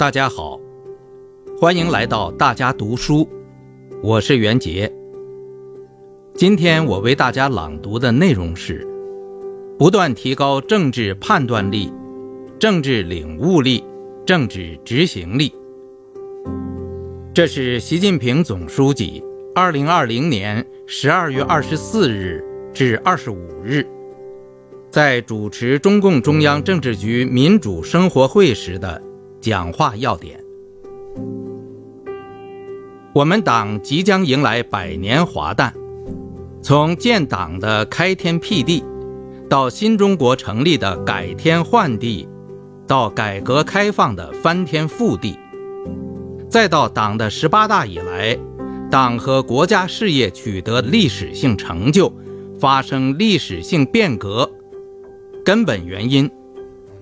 [0.00, 0.58] 大家好，
[1.58, 3.28] 欢迎来到大家读书，
[4.02, 4.90] 我是袁杰。
[6.32, 8.88] 今天我为大家朗读的内容是：
[9.78, 11.92] 不断提高政治判断力、
[12.58, 13.84] 政治领悟力、
[14.24, 15.52] 政治执行力。
[17.34, 19.22] 这是习近平总书记
[19.54, 22.42] 二零二零年十二月二十四日
[22.72, 23.86] 至二十五日。
[24.90, 29.00] 在主持中共中央政治局民主生活会时的
[29.40, 30.38] 讲话要点。
[33.14, 35.74] 我们党即将迎来百年华诞，
[36.62, 38.84] 从建党的开天辟地，
[39.48, 42.28] 到新中国成立的改天换地，
[42.86, 45.36] 到改革开放的翻天覆地，
[46.48, 48.38] 再到党的十八大以来，
[48.90, 52.12] 党和国家事业取得历史性成就，
[52.60, 54.48] 发生历史性变革。
[55.44, 56.30] 根本原因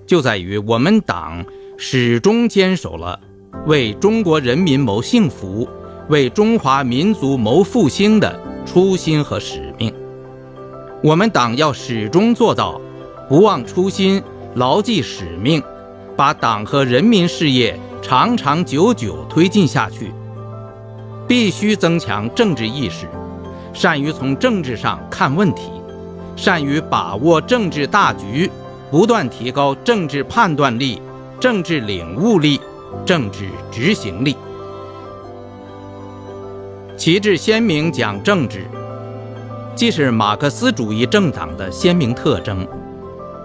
[0.07, 1.45] 就在于我们党
[1.81, 3.17] 始终坚守了
[3.65, 5.65] 为中国人民谋幸福、
[6.09, 9.93] 为中华民族谋复兴的初心和使命。
[11.01, 12.81] 我们党要始终做到
[13.29, 14.21] 不忘初心、
[14.55, 15.63] 牢记使命，
[16.17, 20.11] 把党和人民事业长长久久推进下去。
[21.29, 23.07] 必须增强政治意识，
[23.71, 25.71] 善于从政治上看问题。
[26.35, 28.51] 善于把握政治大局，
[28.91, 31.01] 不断提高政治判断力、
[31.39, 32.59] 政治领悟力、
[33.05, 34.35] 政治执行力。
[36.97, 38.65] 旗帜鲜明讲政治，
[39.73, 42.67] 既是马克思主义政党的鲜明特征，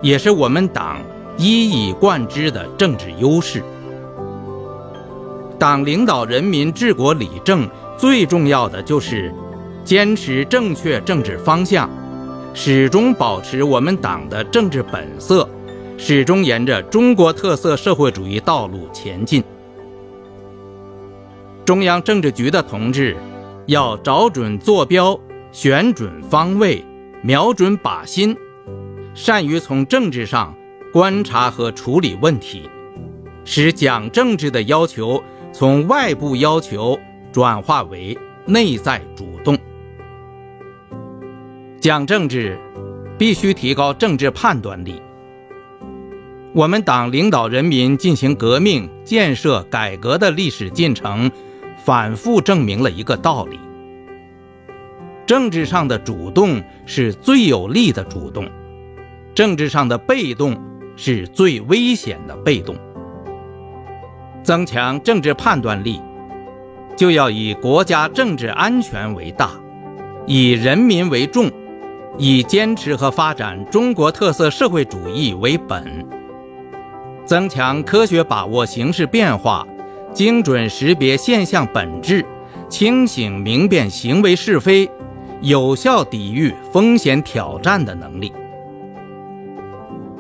[0.03, 0.99] 也是我们党
[1.37, 3.63] 一以贯之的政治优势。
[5.57, 9.33] 党领导人民治国理政，最重要的就是
[9.85, 11.89] 坚持正确政治方向。
[12.55, 15.49] 始终保持我们党的政治本色，
[16.07, 19.43] 始终沿着中国特色社会主义道路前进。
[21.65, 23.17] 中央政治局的同志
[23.69, 25.19] 要找准坐标，
[25.51, 26.85] 选准方位，
[27.23, 28.37] 瞄准靶心，
[29.15, 30.55] 善于从政治上
[30.93, 32.69] 观察和处理问题，
[33.47, 35.25] 使讲政治的要求
[35.55, 37.01] 从外部要求
[37.33, 38.15] 转化为
[38.45, 39.57] 内在主动。
[41.81, 42.59] 讲政治，
[43.17, 45.01] 必须提高政治判断力。
[46.55, 51.29] 我们党领导人民进行革命、建设、改革的历史进程，
[51.85, 53.59] 反复证明了一个道理：
[55.27, 58.49] 政治上的主动是最有利的主动，
[59.35, 60.57] 政治上的被动
[60.97, 62.77] 是最危险的被动。
[64.45, 66.01] 增强政治判断力，
[66.97, 69.51] 就要以国家政治安全为大，
[70.25, 71.51] 以人民为重。
[72.17, 76.04] 以坚持和发展中国特色社会主义为本，
[77.25, 79.67] 增强科学把握形势变化、
[80.13, 82.25] 精准识别现象本质、
[82.69, 84.89] 清醒明辨行为是非、
[85.41, 88.33] 有效抵御风险挑战的能力。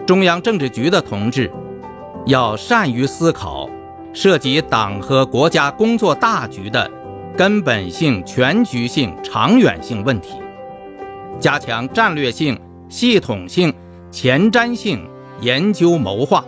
[0.07, 1.51] 中央政治局的同志
[2.27, 3.69] 要善于思考
[4.13, 6.91] 涉及党和国家工作大局的
[7.37, 10.45] 根本性、全局性、长远性问题。
[11.41, 13.73] 加强战略性、系统性、
[14.11, 15.07] 前瞻性
[15.41, 16.45] 研究谋划，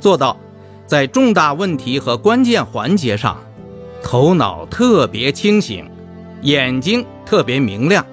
[0.00, 0.36] 做到
[0.86, 3.36] 在重大问题和关键环节上，
[4.02, 5.88] 头脑特别清醒，
[6.42, 8.04] 眼睛特别明亮，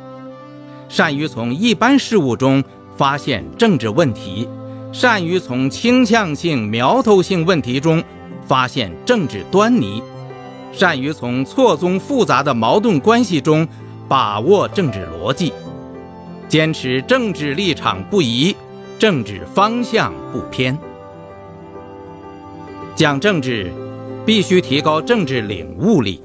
[0.89, 2.63] 善于从一般事物中
[2.95, 4.47] 发现政治问题，
[4.91, 8.03] 善于从倾向性、苗头性问题中
[8.45, 10.03] 发现政治端倪，
[10.71, 13.67] 善于从错综复杂的矛盾关系中。
[14.09, 15.51] 把握政治逻辑，
[16.47, 18.55] 坚持政治立场不移，
[18.97, 20.79] 政治方向不偏。
[22.97, 23.71] 讲政治，
[24.25, 26.19] 必须提高政治领悟力。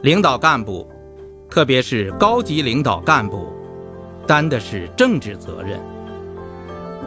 [0.00, 0.88] 领导干部，
[1.50, 3.48] 特别是高级领导干部，
[4.28, 5.80] 担的是政治责任，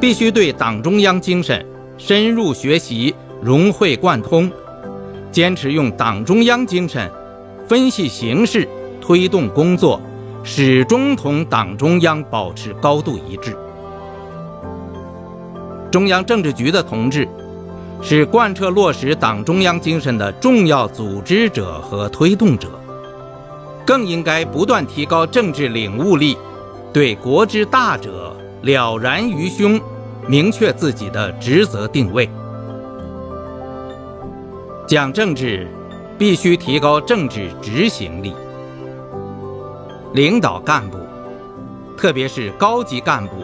[0.02, 1.66] 必须对党中央精神
[1.98, 4.52] 深入学习、融会贯通，
[5.32, 7.10] 坚持用党中央精神
[7.66, 8.68] 分析形势。
[9.00, 10.00] 推动工作
[10.44, 13.58] 始终同党中央保持高度一致。
[15.90, 17.28] 中央政治局的同志
[18.02, 22.68] 是贯彻落实党中央精神的重要组织者和推动者，
[23.86, 26.36] 更应该不断提高政治领悟力，
[26.92, 29.80] 对国之大者了然于胸，
[30.28, 32.28] 明确自己的职责定位。
[34.88, 35.68] 讲政治，
[36.18, 38.34] 必须提高政治执行力。
[40.14, 40.98] 领导干部，
[41.96, 43.36] 特别是高级干部，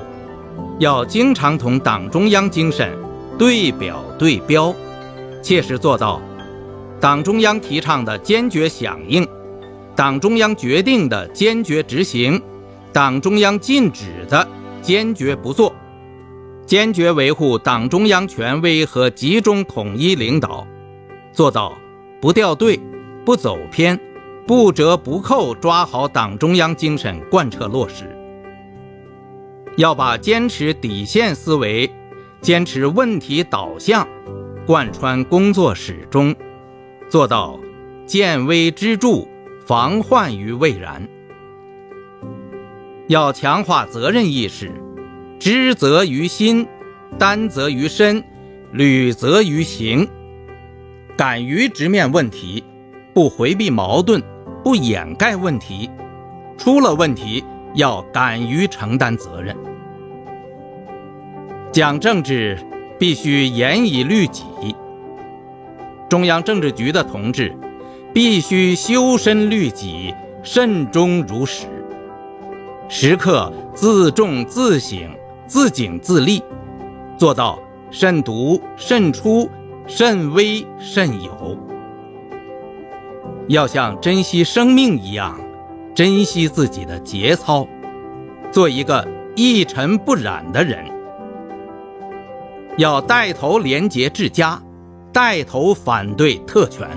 [0.80, 2.98] 要经常同党中央精神
[3.38, 4.74] 对表对标，
[5.44, 6.20] 切实做到
[7.00, 9.28] 党中央提倡的坚决响应，
[9.96, 12.42] 党中央决定的坚决执行，
[12.92, 14.48] 党中央禁止的
[14.82, 15.72] 坚决不做，
[16.66, 20.66] 坚决维护党中央权威和集中统一领导，
[21.32, 21.78] 做到
[22.20, 22.80] 不掉队、
[23.24, 24.00] 不走偏、
[24.48, 28.06] 不折不扣抓好党中央精神贯彻落实。
[29.76, 31.88] 要把坚持底线思维、
[32.42, 34.08] 坚持问题导向
[34.66, 36.36] 贯穿工作始终，
[37.10, 37.60] 做到
[38.06, 39.28] 见微知著、
[39.66, 41.08] 防患于未然。
[43.08, 44.72] 要强化责任意识，
[45.40, 46.68] 知责于心，
[47.18, 48.24] 担责于身，
[48.72, 50.08] 履责于行。
[51.18, 52.64] 敢于直面问题，
[53.14, 54.22] 不回避矛盾，
[54.64, 55.90] 不掩盖问题，
[56.58, 57.44] 出了问题
[57.74, 59.56] 要敢于承担责任。
[61.78, 62.58] 讲政治
[62.98, 64.44] 必须严以律己，
[66.10, 67.56] 中央政治局的同志
[68.12, 71.68] 必须修身律己、慎终如始，
[72.90, 74.98] 时刻自重自省、
[75.46, 76.42] 自警自立，
[77.16, 77.60] 做到
[77.92, 79.48] 慎独、慎出、
[79.86, 81.56] 慎微、慎有。
[83.50, 85.40] 要像珍惜生命一样
[85.94, 87.68] 珍惜自己的节操，
[88.52, 90.97] 做一个一尘不染的人。
[92.78, 94.62] 要带头廉洁治家，
[95.12, 96.88] 带头反对特权。